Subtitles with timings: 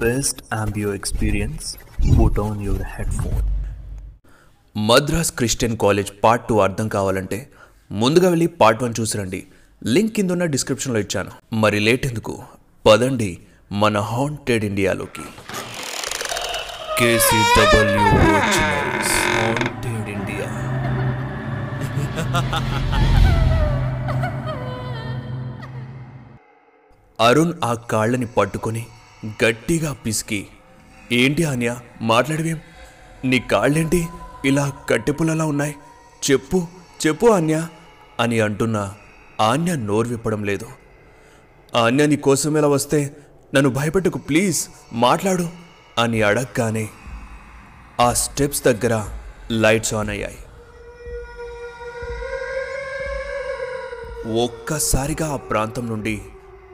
[0.00, 1.66] best ambio experience,
[2.16, 3.44] put on your headphone.
[4.76, 7.38] Madras Christian College part two అర్థం కావాలంటే
[7.90, 9.40] ముందుగా వెళ్ళి పార్ట్ వన్ చూసిరండి
[9.82, 11.30] లింక్ కింద ఉన్న డిస్క్రిప్షన్లో ఇచ్చాను.
[11.62, 12.34] మరి లేట్ ఎందుకు?
[12.84, 13.30] పదండి
[13.82, 15.24] మన హాంటెడ్ ఇండియాలోకి
[19.36, 20.50] హాంటెడ్ ఇండియా
[27.18, 28.84] అరుణ్ ఆ కాళ్ళని పట్టుకొని
[29.24, 30.46] గట్టిగా పిసికి.
[31.12, 32.60] ఏంటి ఆన్య మాట్లాడవేం?
[33.24, 34.08] నీ కాళ్ళేంటి?
[34.44, 35.74] ఇలా కట్టెపుల్లలా ఉన్నాయి.
[36.30, 36.66] చెప్పు
[37.06, 37.68] చెప్పు ఆన్య
[38.20, 38.94] అని అంటున్న
[39.40, 40.66] ఆన్య నోరు విప్పడం లేదు.
[41.74, 43.16] ఆన్య నీ కోసం ఇలా వస్తే
[43.54, 45.48] నన్ను భయపెట్టకు ప్లీజ్ మాట్లాడు
[45.98, 46.88] అని అడగగానే
[48.00, 49.08] ఆ స్టెప్స్ దగ్గర
[49.50, 50.38] లైట్స్ ఆన్ అయ్యాయి.
[54.44, 56.22] ఒక్కసారిగా ఆ ప్రాంతం నుండి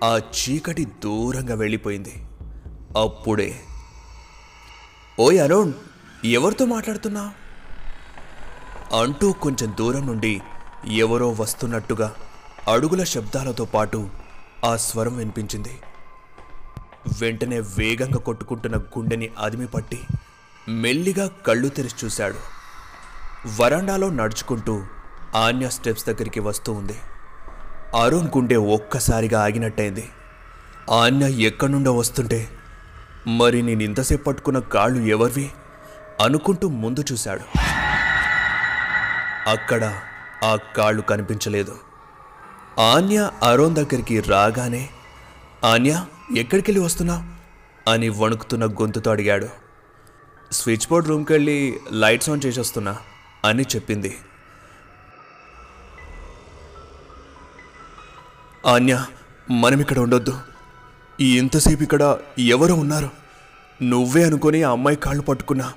[0.04, 2.12] ఆ చీకటి దూరంగా వెళ్ళిపోయింది.
[2.96, 3.60] అప్పుడే.
[5.20, 5.72] ఓయ్ అరుణ్
[6.24, 7.34] ఎవరితో మాట్లాడుతున్నా?
[9.00, 10.42] అంటూ కొంచెం దూరం నుండి
[10.86, 12.14] ఎవరో వస్తున్నట్టుగా
[12.72, 14.10] అడుగుల శబ్దాలతో పాటు
[14.64, 15.78] ఆ స్వరం వినిపించింది.
[17.22, 20.00] వెంటనే వేగంగా కొట్టుకుంటున్న గుండెని అదిమి పట్టి
[20.68, 22.34] మెల్లిగా కళ్ళు తెరిచి చూశాడు.
[23.60, 24.82] వరండాలో నడుచుకుంటూ
[25.36, 26.98] ఆన్య స్టెప్స్ దగ్గరికి వస్తూ ఉంది.
[28.02, 30.08] అరుణ్ గుండె ఒక్కసారిగా ఆగినట్టయింది.
[30.90, 32.48] ఆన్య ఎక్కడి నుండో వస్తుంటే
[33.26, 35.50] మరి నేను ఇంతసేపు పట్టుకున్న కాళ్ళు ఎవరివి?
[36.20, 37.40] అనుకుంటూ ముందు చూశాడు.
[39.48, 40.00] అక్కడ
[40.44, 41.78] ఆ కాళ్ళు కనిపించలేదు.
[42.78, 44.88] ఆన్య అరుణ్ దగ్గరికి రాగానే
[45.64, 46.04] ఆన్య
[46.36, 47.42] ఎక్కడికి వెళ్ళి వస్తున్నావు?
[47.90, 49.48] అని వణుకుతున్న గొంతుతో అడిగాడు.
[50.52, 52.98] స్విచ్ బోర్డ్ రూమ్కి వెళ్ళి లైట్స్ ఆన్ చేసేస్తున్నా
[53.44, 54.18] అని చెప్పింది.
[58.66, 59.04] ఆన్య
[59.50, 60.51] మనం ఇక్కడ ఉండొద్దు.
[61.20, 63.10] ఇంతసేపు ఇక్కడ ఎవరో ఉన్నారు?
[63.82, 65.72] నువ్వే అనుకొని ఆ అమ్మాయి కాళ్ళు పట్టుకున్నా.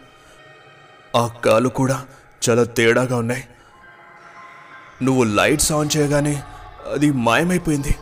[1.16, 2.06] ఆ కాళ్ళు కూడా
[2.50, 3.44] చాలా తేడాగా ఉన్నాయి.
[5.04, 6.44] నువ్వు లైట్స్ ఆన్ చేయగానే
[6.94, 7.96] అది మాయమైపోయింది.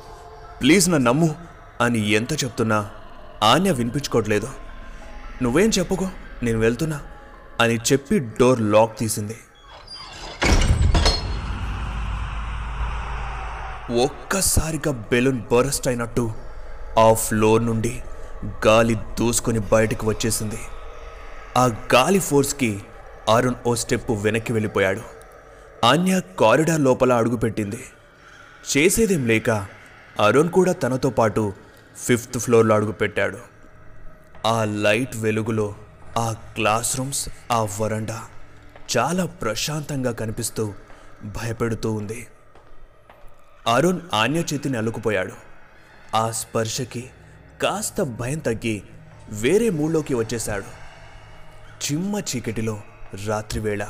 [0.62, 1.36] ప్లీజ్ నా నమ్ము
[1.82, 2.92] అని ఎంత చెప్తున్నా
[3.44, 4.48] ఆన్య వినిపించుకోవట్లేదు.
[5.42, 6.10] నువ్వేం చెప్పుకో
[6.44, 7.02] నేను వెళ్తున్నా
[7.62, 9.38] అని చెప్పి డోర్ లాక్ తీసింది.
[14.04, 16.32] ఒక్కసారిగా బెలూన్ బరస్ట్ అయినట్టు
[17.00, 18.04] ఆ ఫ్లోర్ నుండి
[18.68, 20.60] గాలి దూసుకొని బయటకు వచ్చేసింది.
[21.58, 22.84] ఆ గాలి ఫోర్స్కి
[23.30, 25.02] అరుణ్ ఓ స్టెప్ వెనక్కి వెళ్ళిపోయాడు.
[25.86, 27.80] ఆన్య కారిడార్ లోపల అడుగుపెట్టింది
[28.78, 29.50] చేసేదేం లేక
[30.20, 31.54] అరుణ్ కూడా తనతో పాటు
[31.98, 33.38] ఫిఫ్త్ ఫ్లోర్లో అడుగుపెట్టాడు
[34.48, 35.76] ఆ లైట్ వెలుగులో
[36.18, 38.22] ఆ క్లాస్ రూమ్స్ ఆ వరండా
[38.98, 40.74] చాలా ప్రశాంతంగా కనిపిస్తూ
[41.26, 42.28] భయపెడుతూ ఉంది.
[43.68, 45.53] అరుణ్ ఆన్య చేతిని అల్లుకుపోయాడు
[46.16, 47.10] ఆ స్పర్శకి
[47.62, 48.84] కాస్త భయం తగ్గి
[49.30, 50.66] వేరే మూడ్లోకి వచ్చేశాడు.
[51.86, 52.82] చిమ్మ చీకటిలో
[53.28, 53.88] రాత్రివేళ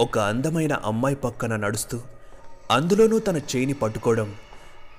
[0.00, 2.00] ఒక అందమైన అమ్మాయి పక్కన నడుస్తూ
[2.70, 4.34] అందులోనూ తన చేయిని పట్టుకోవడం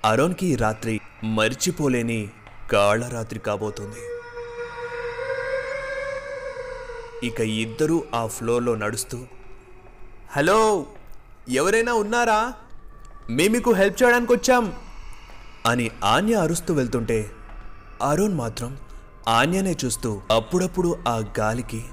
[0.06, 2.30] అరోన్కి ఈ రాత్రి మర్చిపోలేని
[2.72, 4.02] కాళరాత్రి కాబోతుంది.
[7.28, 9.26] ఇక ఇద్దరూ ఆ ఫ్లోర్లో నడుస్తూ
[10.32, 10.86] హలో
[11.50, 12.54] ఎవరైనా ఉన్నారా?
[13.30, 14.83] మేము మీకు హెల్ప్ చేయడానికి వచ్చాం
[15.66, 17.32] అని ఆన్య అరుస్తూ వెళ్తుంటే
[18.02, 18.78] అరుణ్ మాత్రం
[19.28, 21.84] ఆన్యనే చూస్తూ అప్పుడప్పుడు ఆ గాలికి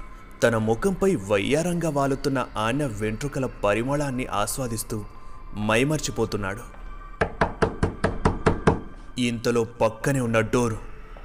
[0.43, 5.03] తన ముఖంపై వయ్యారంగా వాలుతున్న ఆన్య వెంట్రుకల పరిమళాన్ని ఆస్వాదిస్తూ
[5.65, 6.81] మైమర్చిపోతున్నాడు.
[9.19, 10.73] ఇంతలో పక్కనే ఉన్న డోర్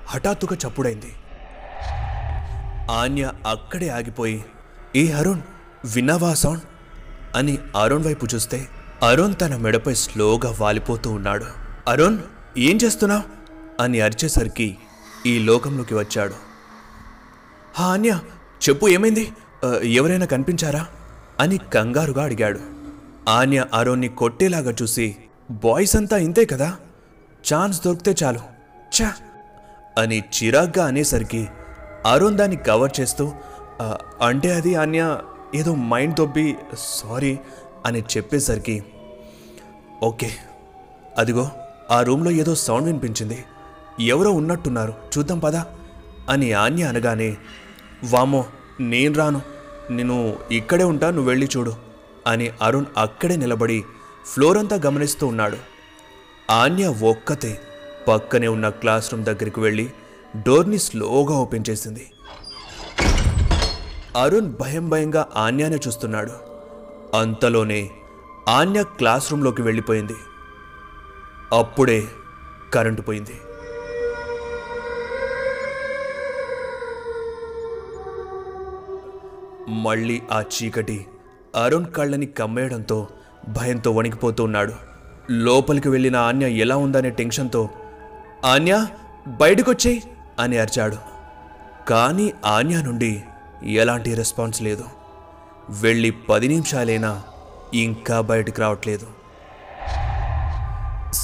[0.06, 1.12] హఠాత్తుగా చప్పుడైంది.
[2.90, 4.44] ఆన్య అక్కడే ఆగిపోయి
[4.96, 5.40] ఏ అరుణ్
[5.94, 6.62] విన్నావా సౌండ్?
[7.36, 8.68] అని అరుణ్ వైపు చూస్తే
[9.02, 11.44] అరుణ్ తన మెడపై స్లోగా వాలిపోతూ ఉన్నాడు.
[11.88, 12.18] అరుణ్
[12.56, 13.22] ఏం చేస్తున్నావు?
[13.82, 14.76] అని అరిచేసరికి
[15.26, 16.34] ఈ లోకంలోకి వచ్చాడు.
[17.74, 18.20] హా అన్య
[18.68, 19.32] చెప్పు ఏమైంది?
[19.84, 20.86] ఎవరైనా కనిపించారా?
[21.40, 22.60] అని కంగారుగా అడిగాడు.
[23.28, 25.16] ఆన్య అరుణ్ని కొట్టేలాగా చూసి
[25.50, 26.76] బాయ్స్ అంతా ఇంతే కదా?
[27.54, 28.40] ఛాన్స్ దొరికితే చాలు.
[29.02, 29.12] ఛా!
[29.98, 31.48] అని చిరాగ్గా అనేసరికి
[32.06, 33.32] అరుణ్ దాన్ని కవర్ చేస్తూ
[34.22, 35.18] అంటే అది ఆన్య
[35.54, 37.38] ఏదో మైండ్ దొబ్బి సారీ
[37.86, 38.84] అని చెప్పేసరికి
[40.02, 40.30] ఓకే
[41.18, 41.50] అదిగో
[41.90, 43.44] ఆ రూమ్లో ఏదో సౌండ్ వినిపించింది.
[44.00, 44.94] ఎవరో ఉన్నట్టున్నారు.
[45.18, 45.66] చూద్దాం పదా
[46.30, 47.36] అని ఆన్య అనగానే
[48.10, 48.44] వామో
[48.80, 49.42] నేను రాను.
[49.90, 51.72] నేను ఇక్కడే ఉంటా నువ్వు వెళ్ళి చూడు
[52.26, 53.84] అని అరుణ్ అక్కడే నిలబడి
[54.26, 55.56] ఫ్లోర్ అంతా గమనిస్తూ ఉన్నాడు.
[56.50, 57.60] ఆన్య ఒక్కతే
[58.08, 59.90] పక్కనే ఉన్న క్లాస్ రూమ్ దగ్గరికి వెళ్ళి
[60.46, 62.06] డోర్ని స్లోగా ఓపెన్ చేసింది.
[64.16, 66.32] అరుణ్ భయం భయంగా ఆన్యానే చూస్తున్నాడు.
[67.16, 67.90] అంతలోనే
[68.48, 70.14] ఆన్య క్లాస్ రూమ్లోకి వెళ్ళిపోయింది.
[71.52, 72.04] అప్పుడే
[72.74, 73.30] కరెంటు పోయింది.
[79.68, 81.06] మళ్ళీ ఆ చీకటి
[81.56, 83.08] అరుణ్ కళ్ళని కమ్మేయడంతో
[83.48, 84.72] భయంతో వణికిపోతున్నాడు.
[85.30, 87.68] లోపలికి వెళ్ళిన ఆన్య ఎలా ఉందనే టెన్షన్తో
[88.44, 88.86] ఆన్య
[89.28, 90.02] బయటకొచ్చేయి
[90.38, 90.96] అని అరిచాడు.
[91.88, 93.22] కానీ ఆన్య నుండి
[93.62, 94.84] ఎలాంటి రెస్పాన్స్ లేదు.
[95.68, 97.22] వెళ్ళి పది నిమిషాలైనా
[97.74, 99.15] ఇంకా బయటకు రావట్లేదు.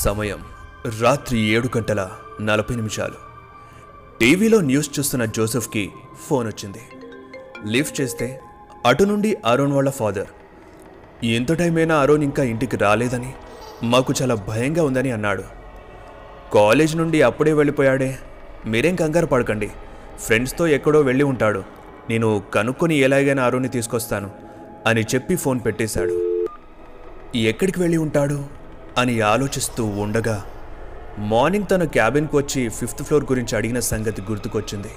[0.03, 0.39] సమయం.
[1.01, 2.11] రాత్రి ఏడు గంటల
[2.41, 3.15] నలభై నిమిషాలు.
[4.21, 5.91] టీవీలో న్యూస్ చూస్తున్న జోసెఫ్కి
[6.29, 6.79] ఫోన్ వచ్చింది.
[7.67, 8.41] లిఫ్ట్ చేస్తే
[8.87, 10.27] అటు నుండి అరుణ్ వాళ్ళ ఫాదర్.
[11.25, 13.33] ఎంత టైం అయినా అరుణ్ ఇంకా ఇంటికి రాలేదని
[13.83, 15.43] మాకు చాలా భయంగా ఉందని అన్నాడు.
[16.55, 18.19] కాలేజ్ నుండి అప్పుడే వెళ్ళిపోయాడే.
[18.67, 19.71] మీరేం కంగారు పడకండి.
[20.19, 21.63] ఫ్రెండ్స్తో ఎక్కడో వెళ్ళి ఉంటాడు.
[22.11, 24.31] నేను కనుక్కొని ఎలాగైనా అరుణ్ని తీసుకొస్తాను
[24.87, 26.47] అని చెప్పి ఫోన్ పెట్టేశాడు.
[27.37, 28.62] ఎక్కడికి వెళ్ళి ఉంటాడు?
[28.99, 30.45] అని ఆలోచిస్తూ ఉండగా
[31.19, 34.91] మార్నింగ్ తన క్యాబిన్కి వచ్చి ఫిఫ్త్ ఫ్లోర్ గురించి అడిగిన సంగతి గుర్తుకొచ్చింది.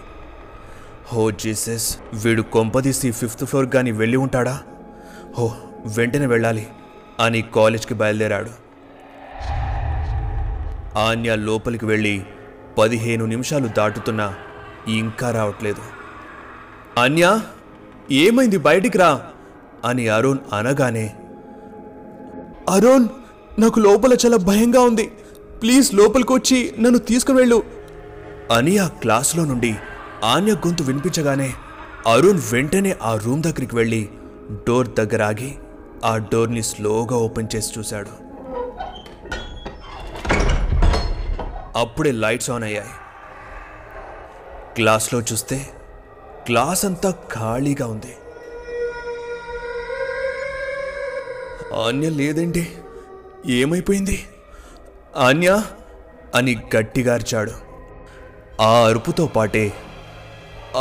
[1.07, 4.63] హో జీసస్ వీడు కొంపదీసి ఫిఫ్త్ ఫ్లోర్ కానీ వెళ్ళి ఉంటాడా?
[5.37, 5.55] హో
[5.97, 6.67] వెంటనే వెళ్ళాలి
[7.19, 8.49] అని కాలేజ్కి బయలుదేరాడు.
[10.97, 12.23] ఆన్య లోపలికి వెళ్ళి
[12.77, 14.35] పదిహేను నిమిషాలు దాటుతున్నా
[14.87, 15.81] ఇంకా రావట్లేదు.
[17.01, 17.39] అన్య
[18.11, 18.57] ఏమైంది?
[18.57, 19.23] బయటికి రా
[19.85, 21.13] అని అరుణ్ అనగానే
[22.69, 23.07] అరుణ్
[23.59, 25.11] నాకు లోపల చాలా భయంగా ఉంది.
[25.61, 27.63] ప్లీజ్ లోపలికి వచ్చి నన్ను తీసుకువెళ్ళు
[28.51, 29.75] అని ఆ క్లాస్లో నుండి
[30.23, 31.53] ఆన్య గొంతు వినిపించగానే
[32.07, 34.09] అరుణ్ వెంటనే ఆ రూమ్ దగ్గరికి వెళ్ళి
[34.67, 35.55] డోర్ దగ్గర ఆగి
[36.05, 38.25] ఆ డోర్ని స్లోగా ఓపెన్ చేసి చూశాడు.
[41.77, 42.87] అప్పుడే లైట్స్ ఆన్ అయ్యాయి.
[44.75, 45.67] క్లాస్లో చూస్తే
[46.45, 48.13] క్లాస్ అంతా ఖాళీగా ఉంది.
[51.87, 52.67] ఆన్య లేదండి.
[53.45, 54.23] ఏమైపోయింది?
[55.17, 55.63] ఆన్య
[56.35, 57.51] అని గట్టిగా అరిచాడు
[58.61, 59.73] ఆ అరుపుతో పాటే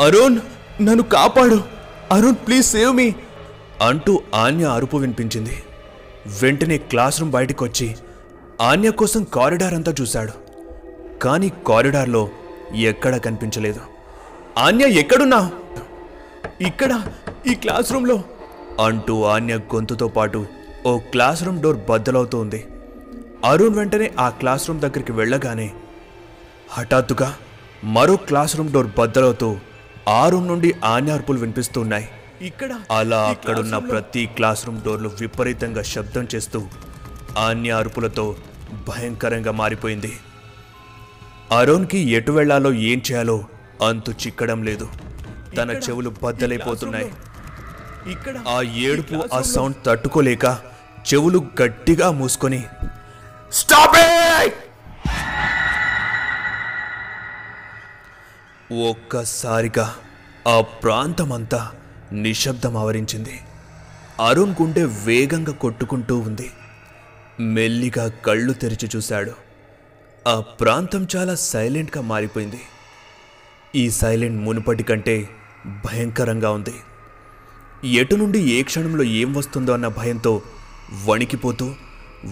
[0.01, 0.41] అరుణ్
[0.81, 1.63] నన్ను కాపాడు.
[2.13, 3.15] అరుణ్ ప్లీజ్ సేవ్ మీ
[3.83, 5.63] అంటూ ఆన్య అరుపు వినిపించింది.
[6.43, 7.97] వెంటనే క్లాస్ రూమ్ బయటకు వచ్చి
[8.61, 10.33] ఆన్య కోసం కారిడార్ అంతా చూశాడు.
[11.19, 12.29] కానీ కారిడార్లో
[12.75, 13.81] ఎక్కడా కనిపించలేదు.
[14.59, 15.53] ఆన్య ఎక్కడున్నా?
[16.61, 17.03] ఇక్కడ
[17.47, 18.23] ఈ క్లాస్ రూమ్లో
[18.85, 20.47] అంటూ ఆన్య గొంతుతో పాటు
[20.87, 22.67] ఓ క్లాస్ రూమ్ డోర్ బద్దలవుతూ ఉంది
[23.45, 25.75] అరుణ్ వెంటనే ఆ క్లాస్ రూమ్ దగ్గరికి వెళ్ళగానే
[26.71, 27.37] హఠాత్తుగా
[27.85, 29.57] మరో క్లాస్ రూమ్ డోర్ బద్దలవుతూ
[30.09, 32.09] ఆ రూమ్ నుండి ఆన్య అరుపులు వినిపిస్తున్నాయి.
[32.43, 32.81] ఇక్కడ?
[32.91, 36.63] అలా అక్కడున్న ప్రతి క్లాస్ రూమ్ డోర్లు విపరీతంగా శబ్దం చేస్తూ
[37.39, 38.37] ఆన్య అరుపులతో
[38.89, 40.13] భయంకరంగా మారిపోయింది.
[41.53, 43.45] అరుణ్కి ఎటు వెళ్ళాలో ఏం చేయాలో
[43.89, 44.89] అంతు చిక్కడం లేదు.
[45.57, 47.11] తన చెవులు బద్దలైపోతున్నాయి.
[48.11, 48.37] ఇక్కడ?
[48.49, 50.74] ఆ ఏడుపు ఆ సౌండ్ తట్టుకోలేక
[51.13, 52.65] చెవులు గట్టిగా మూసుకొని
[53.53, 53.95] స్టాప్
[58.89, 59.95] ఒక్కసారిగా
[60.49, 61.71] ఆ ప్రాంతమంతా
[62.13, 63.41] నిశ్శబ్దం ఆవరించింది.
[64.29, 66.51] అరుణ్ గుండె వేగంగా కొట్టుకుంటూ ఉంది.
[67.41, 69.33] మెల్లిగా కళ్ళు తెరిచి చూశాడు.
[70.29, 72.61] ఆ ప్రాంతం చాలా సైలెంట్గా మారిపోయింది.
[73.75, 75.29] ఈ సైలెంట్ మునుపటి కంటే
[75.69, 76.75] భయంకరంగా ఉంది.
[77.89, 80.43] ఎటు నుండి ఏ క్షణంలో ఏం వస్తుందో అన్న భయంతో
[81.07, 81.75] వణికిపోతూ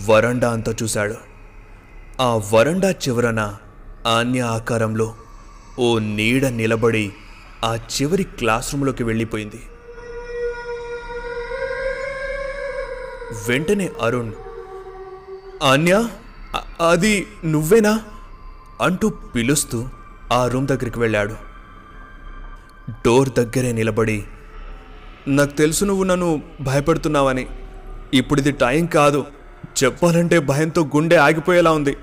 [0.06, 1.14] వరండా అంతా చూశాడు.
[2.20, 3.56] ఆ వరండా చివరన
[4.06, 5.14] ఆన్య ఆకారంలో
[5.78, 7.12] ఓ నీడ నిలబడి
[7.64, 9.60] ఆ చివరి క్లాస్ రూమ్లోకి వెళ్ళిపోయింది.
[13.48, 14.32] వెంటనే అరుణ్
[15.62, 16.08] ఆన్య
[16.88, 18.00] అది నువ్వేనా?
[18.80, 19.88] అంటూ పిలుస్తూ
[20.32, 21.34] ఆ రూమ్ దగ్గరికి వెళ్ళాడు.
[22.90, 24.24] డోర్ దగ్గరే నిలబడి
[25.28, 27.48] నాకు తెలుసు నువ్వు నన్ను భయపడుతున్నావని.
[28.14, 29.26] ఇప్పుడు ఇది టైం కాదు.
[29.84, 31.96] చెప్పాలంటే భయంతో గుండె ఆగిపోయేలా ఉంది.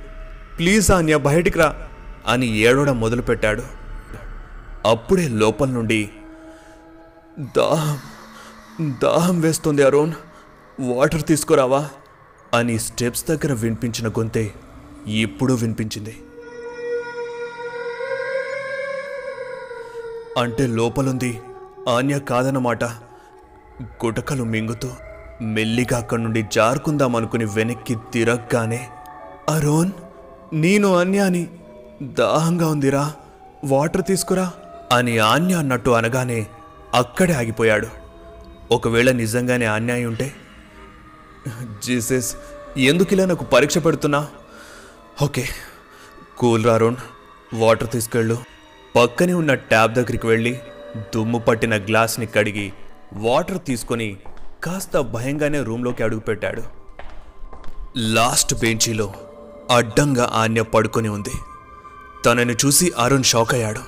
[0.57, 1.87] ప్లీజ్ ఆన్య బయటికి రా
[2.27, 3.63] అని ఏడవడం మొదలుపెట్టాడు.
[4.85, 6.09] అప్పుడే లోపల నుండి
[7.57, 7.99] దాహం
[9.03, 10.13] దాహం వేస్తుంది అరుణ్.
[10.79, 11.89] వాటర్ తీసుకురావా
[12.53, 14.53] అని స్టెప్స్ దగ్గర వినిపించిన గొంతే
[15.07, 16.17] ఇప్పుడు వినిపించింది.
[20.37, 21.41] అంటే లోపలుంది
[21.89, 22.83] ఆన్య కాదన్నమాట.
[24.05, 24.89] గుటకలు మింగుతూ
[25.41, 28.89] మెల్లిగా అక్కడి నుండి జారుకుందాం అనుకుని వెనక్కి తిరగగానే
[29.49, 29.91] అరోన్
[30.53, 31.47] నేను అన్యాని.
[32.01, 33.13] దాహంగా ఉందిరా.
[33.65, 34.51] వాటర్ తీసుకురా.
[34.91, 36.47] అని ఆన్య అన్నట్టు అనగానే
[36.93, 37.87] అక్కడే ఆగిపోయాడు.
[38.71, 40.33] ఒకవేళ నిజంగానే ఆన్యాయం ఉంటే
[41.85, 42.35] జీసస్
[42.77, 44.27] ఎందుకు ఇలా నాకు పరీక్ష పెడుతున్నా?
[45.23, 45.45] ఓకే
[46.37, 46.95] కూల్ రారోన్
[47.53, 48.37] వాటర్ తీసుకెళ్ళు.
[48.95, 50.59] పక్కనే ఉన్న ట్యాబ్ దగ్గరికి వెళ్ళి
[50.97, 52.73] దుమ్ము పట్టిన గ్లాస్ని కడిగి
[53.13, 54.17] వాటర్ తీసుకొని
[54.63, 56.63] కాస్త భయంగానే రూమ్లోకి అడుగుపెట్టాడు
[57.97, 59.13] లాస్ట్ బెంచీలో
[59.71, 61.31] అడ్డంగా ఆన్య పడుకొని ఉంది.
[62.25, 63.79] తనని చూసి అరుణ్ షాక్ అయ్యాడు.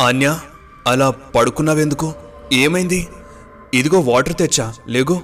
[0.00, 0.38] ఆన్య
[0.86, 2.12] అలా పడుకున్నావెందుకు?
[2.52, 3.08] ఏమైంది?
[3.74, 5.20] ఇదిగో వాటర్ తెచ్చా లేగో.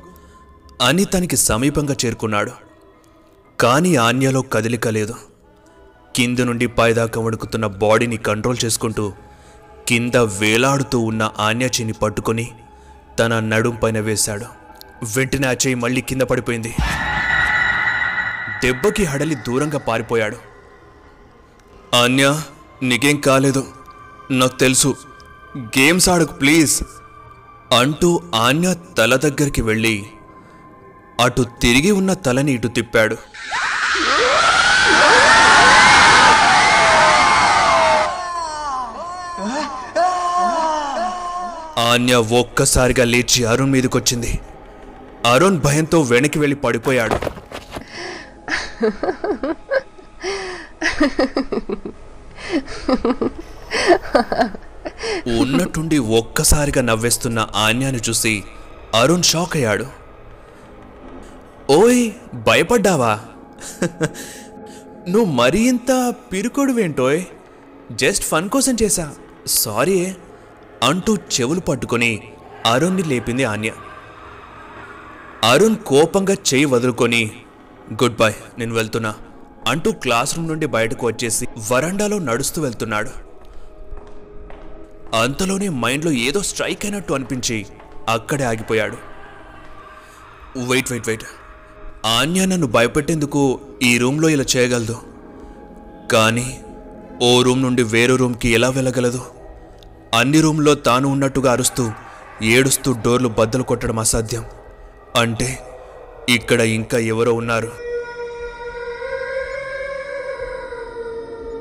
[0.82, 2.50] అని తనకి సమీపంగా చేరుకున్నాడు.
[3.60, 5.14] కానీ ఆన్యలో కదలిక లేదు.
[6.16, 9.12] కింద నుండి పైదాకా వణుకుతున్న బాడీని కంట్రోల్ చేసుకుంటూ
[9.88, 12.50] కింద వేలాడుతూ ఉన్న ఆన్య చెయ్యిని పట్టుకొని
[13.18, 14.44] తన నడుం పైన వేశాడు.
[15.16, 16.74] వెంటనే ఆ చేయి మళ్ళీ కింద పడిపోయింది.
[18.64, 20.36] దెబ్బకి హడలి దూరంగా పారిపోయాడు.
[21.96, 22.40] ఆన్య
[22.82, 23.68] నీకేం కాలేదు.
[24.30, 24.96] నాకు తెలుసు.
[25.58, 26.82] గేమ్స్ ఆడకు ప్లీజ్
[27.74, 30.06] అంటూ ఆన్య తల దగ్గరికి వెళ్ళి
[31.20, 33.16] అటు తిరిగి ఉన్న తలని ఇటు తిప్పాడు.
[41.82, 44.40] ఆన్య ఒక్కసారిగా లేచి అరుణ్ మీదకొచ్చింది.
[45.26, 47.16] అరుణ్ భయంతో వెనక్కి వెళ్ళి పడిపోయాడు.
[55.40, 58.44] ఉన్నట్టుండి ఒక్కసారిగా నవ్వేస్తున్న ఆన్యాని చూసి
[58.94, 59.86] అరుణ్ షాక్ అయ్యాడు.
[61.70, 63.20] ఓయ్ భయపడ్డావా?
[65.08, 67.22] నువ్వు మరీ ఇంత పిరుకోడువేంటోయ్?
[67.92, 69.14] జస్ట్ ఫన్ కోసం చేశా.
[69.46, 70.14] సారీ
[70.82, 72.22] అంటూ చెవులు పట్టుకొని
[72.66, 73.72] అరుణ్ని లేపింది ఆన్య.
[75.44, 77.30] అరుణ్ కోపంగా చెయ్యి వదులుకొని
[77.92, 79.14] గుడ్ బై నేను వెళ్తున్నా
[79.66, 83.10] అంటూ క్లాస్ రూమ్ నుండి బయటకు వచ్చేసి వరండాలో నడుస్తూ వెళ్తున్నాడు.
[85.16, 87.66] అంతలోనే మైండ్లో ఏదో స్ట్రైక్ అయినట్టు అనిపించి
[88.08, 88.96] అక్కడే ఆగిపోయాడు.
[90.58, 91.24] Wait wait wait.
[92.06, 94.96] ఆన్య నన్ను భయపెట్టేందుకు ఈ రూమ్లో ఇలా చేయగలదు.
[96.12, 96.60] కానీ
[97.22, 99.41] ఓ రూమ్ నుండి వేరే రూమ్కి ఎలా వెళ్ళగలదు?
[100.14, 101.90] అన్ని రూమ్లో తాను ఉన్నట్టుగా అరుస్తూ
[102.42, 104.44] ఏడుస్తూ డోర్లు బద్దలు కొట్టడం అసాధ్యం.
[105.16, 105.58] అంటే
[106.28, 107.72] ఇక్కడ ఇంకా ఎవరో ఉన్నారు.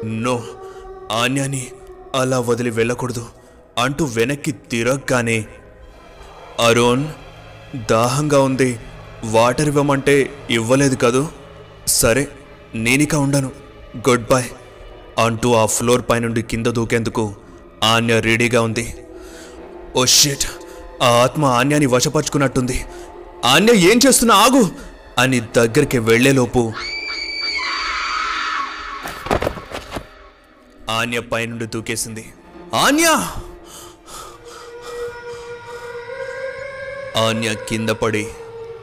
[0.05, 0.43] నో
[1.11, 1.67] ఆన్యాని
[2.15, 3.25] అలా వదిలి వెళ్ళకూడదు.
[3.77, 5.45] అంటూ వెనక్కి తిరగగానే
[6.59, 7.05] అరుణ్
[7.91, 8.79] దాహంగా ఉంది.
[9.25, 11.27] వాటర్ ఇవ్వమంటే ఇవ్వలేదు కదూ?
[11.87, 12.27] సరే
[12.75, 13.51] నేనిక ఉండను.
[14.09, 14.43] గుడ్ బై
[15.17, 17.33] అంటూ ఆ ఫ్లోర్ పై నుండి కింద దూకేందుకు
[17.83, 18.95] ఆన్య రెడీగా ఉంది.
[19.95, 20.45] ఓ షిట్
[21.01, 22.85] ఆ ఆత్మ ఆన్యాని వశపరుచుకున్నట్టుంది.
[23.45, 24.69] ఆన్య ఏం చేస్తున్నా ఆగు!
[25.19, 26.73] అని దగ్గరికి వెళ్ళేలోపు
[30.89, 32.33] ఆన్య పైనుండి దూకేసింది.
[32.73, 33.07] ఆన్య
[37.17, 38.27] ఆన్య కింద పడి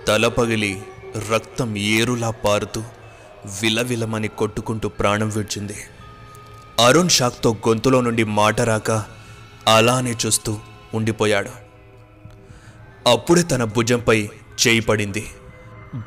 [0.09, 0.83] తల పగిలి
[1.33, 2.83] రక్తం ఏరులా పారుతూ
[3.63, 5.77] విలవిలమని కొట్టుకుంటూ ప్రాణం విడిచింది.
[6.79, 8.91] అరుణ్ షాక్తో గొంతులో నుండి మాట రాక
[9.69, 10.59] అలానే చూస్తూ
[10.95, 11.51] ఉండిపోయాడు.
[13.09, 14.31] అప్పుడే తన భుజంపై
[14.67, 15.27] చేయి పడింది.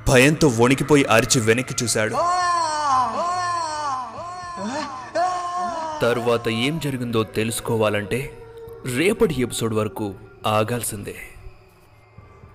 [0.07, 2.15] భయంతో వణికిపోయి అరిచి వెనక్కి చూశాడు.
[6.01, 8.37] తర్వాత ఏం జరిగిందో తెలుసుకోవాలంటే
[8.95, 10.13] రేపటి ఎపిసోడ్ వరకు
[10.47, 11.15] ఆగాల్సిందే.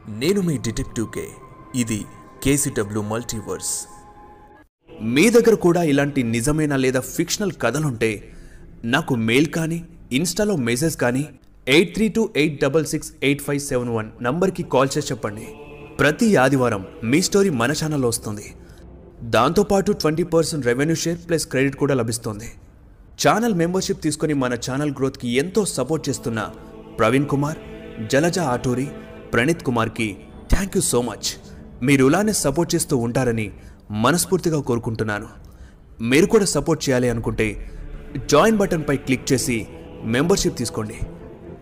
[0.09, 1.29] నేను మీ డిటెక్టివ్ కే
[1.75, 2.05] ఇది
[2.45, 3.75] కేసీడబ్ల్యూ మల్టీవర్స్.
[5.01, 8.11] మీ దగ్గర కూడా ఇలాంటి నిజమైన లేదా ఫిక్షనల్ కథలుంటే
[8.85, 11.29] నాకు మెయిల్ కానీ ఇన్స్టాలో మెసేజ్ కానీ
[11.67, 15.47] eight three two eight double six eight five seven one నంబర్కి కాల్ చేసి చెప్పండి.
[16.01, 18.55] ప్రతి ఆదివారం మీ స్టోరీ మన ఛానల్లో వస్తుంది.
[19.23, 22.49] దాంతోపాటు twenty percent revenue share plus credit కూడా లభిస్తుంది.
[23.23, 26.41] ఛానల్ మెంబర్షిప్ తీసుకొని మన ఛానల్ గ్రోత్కి ఎంతో సపోర్ట్ చేస్తున్న
[26.99, 27.59] ప్రవీణ్ కుమార్
[28.13, 28.87] జలజ ఆటూరి
[29.33, 30.17] ప్రణీత్ కుమార్కి
[30.51, 31.29] థ్యాంక్ యూ సో మచ్.
[31.83, 33.51] మీరు ఇలానే సపోర్ట్ చేస్తూ ఉంటారని
[33.91, 35.29] మనస్ఫూర్తిగా కోరుకుంటున్నాను.
[36.01, 37.71] మీరు కూడా సపోర్ట్ చేయాలి అనుకుంటే
[38.27, 39.67] జాయిన్ బటన్పై క్లిక్ చేసి
[40.05, 41.01] మెంబర్షిప్ తీసుకోండి.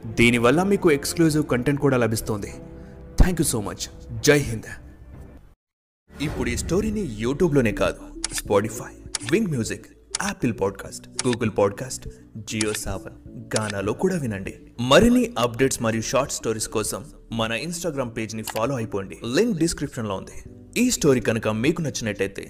[0.06, 2.54] దీనివల్ల మీకు ఎక్స్క్లూజివ్ కంటెంట్ కూడా లభిస్తుంది.
[3.18, 4.14] Thank you so much.
[4.20, 4.84] Jai Hind.
[6.22, 9.86] ఇప్పుడు ఈ స్టోరీని యూట్యూబ్లోనే కాదు Spotify Wynk music
[10.22, 13.14] Apple podcast Google podcast Jio Saavn
[13.58, 14.54] గానాలో కూడా వినండి.
[14.80, 19.18] మరిన్ని అప్డేట్స్ మరియు షార్ట్ స్టోరీస్ కోసం మన ఇన్స్టాగ్రామ్ పేజ్ని ఫాలో అయిపోండి.
[19.36, 20.63] లింక్ డిస్క్రిప్షన్లో ఉంది.
[20.80, 22.44] ఈ స్టోరీ కనుక మీకు నచ్చినట్టయితే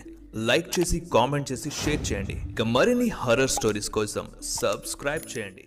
[0.48, 2.36] లైక్ చేసి కామెంట్ చేసి షేర్ చేయండి.
[2.50, 5.64] ఇక మరిన్ని హర్రర్ స్టోరీస్ కోసం సబ్స్క్రైబ్ చేయండి.